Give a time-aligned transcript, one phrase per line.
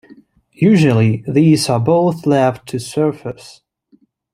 [0.55, 3.61] Usually these are both left to surfers.